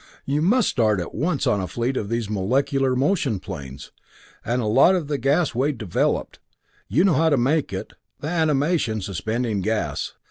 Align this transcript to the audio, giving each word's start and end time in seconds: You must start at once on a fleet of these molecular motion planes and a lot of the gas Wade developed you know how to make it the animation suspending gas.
You 0.25 0.41
must 0.41 0.67
start 0.67 0.99
at 0.99 1.13
once 1.13 1.45
on 1.45 1.61
a 1.61 1.67
fleet 1.67 1.95
of 1.95 2.09
these 2.09 2.27
molecular 2.27 2.95
motion 2.95 3.39
planes 3.39 3.91
and 4.43 4.59
a 4.59 4.65
lot 4.65 4.95
of 4.95 5.05
the 5.05 5.19
gas 5.19 5.53
Wade 5.53 5.77
developed 5.77 6.39
you 6.87 7.03
know 7.03 7.13
how 7.13 7.29
to 7.29 7.37
make 7.37 7.71
it 7.71 7.93
the 8.19 8.29
animation 8.29 9.01
suspending 9.01 9.61
gas. 9.61 10.13